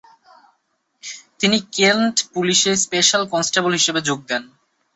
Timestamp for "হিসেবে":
3.79-3.99